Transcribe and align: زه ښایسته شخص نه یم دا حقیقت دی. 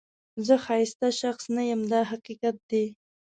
زه 0.45 0.55
ښایسته 0.63 1.07
شخص 1.21 1.43
نه 1.55 1.63
یم 1.71 1.81
دا 1.91 2.01
حقیقت 2.11 2.57
دی. 2.69 2.85